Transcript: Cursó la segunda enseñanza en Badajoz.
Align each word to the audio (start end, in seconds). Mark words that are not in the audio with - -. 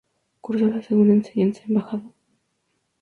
Cursó 0.41 0.65
la 0.65 0.81
segunda 0.81 1.13
enseñanza 1.13 1.61
en 1.67 1.75
Badajoz. 1.75 2.01